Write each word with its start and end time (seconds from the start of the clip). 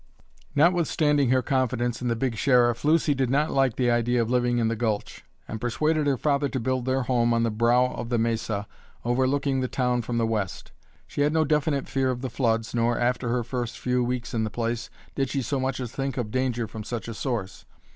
Notwithstanding 0.55 1.29
her 1.29 1.43
confidence 1.43 2.01
in 2.01 2.07
the 2.07 2.15
big 2.15 2.35
Sheriff, 2.35 2.83
Lucy 2.83 3.13
did 3.13 3.29
not 3.29 3.51
like 3.51 3.75
the 3.75 3.91
idea 3.91 4.19
of 4.19 4.31
living 4.31 4.57
in 4.57 4.67
the 4.67 4.75
gulch, 4.75 5.23
and 5.47 5.61
persuaded 5.61 6.07
her 6.07 6.17
father 6.17 6.49
to 6.49 6.59
build 6.59 6.85
their 6.85 7.03
home 7.03 7.35
on 7.35 7.43
the 7.43 7.51
brow 7.51 7.85
of 7.93 8.09
the 8.09 8.17
mesa 8.17 8.65
overlooking 9.05 9.59
the 9.61 9.67
town 9.67 10.01
from 10.01 10.17
the 10.17 10.25
west. 10.25 10.71
She 11.05 11.21
had 11.21 11.33
no 11.33 11.45
definite 11.45 11.87
fear 11.87 12.09
of 12.09 12.21
the 12.21 12.31
floods 12.31 12.73
nor, 12.73 12.97
after 12.99 13.29
her 13.29 13.43
first 13.43 13.77
few 13.77 14.03
weeks 14.03 14.33
in 14.33 14.43
the 14.43 14.49
place, 14.49 14.89
did 15.13 15.29
she 15.29 15.43
so 15.43 15.59
much 15.59 15.79
as 15.79 15.91
think 15.91 16.17
of 16.17 16.31
danger 16.31 16.67
from 16.67 16.83
such 16.83 17.07
a 17.07 17.13
source. 17.13 17.65